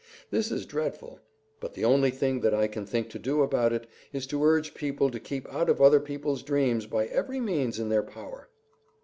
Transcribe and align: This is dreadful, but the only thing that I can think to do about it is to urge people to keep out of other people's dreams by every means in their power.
This 0.31 0.49
is 0.51 0.65
dreadful, 0.65 1.19
but 1.59 1.75
the 1.75 1.85
only 1.85 2.09
thing 2.09 2.39
that 2.39 2.55
I 2.55 2.65
can 2.65 2.87
think 2.87 3.11
to 3.11 3.19
do 3.19 3.43
about 3.43 3.71
it 3.71 3.85
is 4.11 4.25
to 4.25 4.43
urge 4.43 4.73
people 4.73 5.11
to 5.11 5.19
keep 5.19 5.47
out 5.53 5.69
of 5.69 5.79
other 5.79 5.99
people's 5.99 6.41
dreams 6.41 6.87
by 6.87 7.05
every 7.05 7.39
means 7.39 7.77
in 7.77 7.89
their 7.89 8.01
power. 8.01 8.49